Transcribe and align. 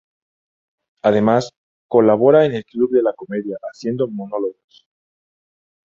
Además, 1.03 1.51
colabora 1.87 2.47
en 2.47 2.55
"El 2.55 2.65
club 2.65 2.89
de 2.89 3.03
la 3.03 3.13
comedia" 3.13 3.57
haciendo 3.69 4.07
monólogos. 4.07 4.87